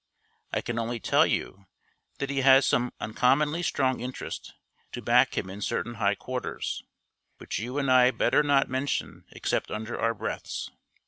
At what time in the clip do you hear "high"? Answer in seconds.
6.01-6.15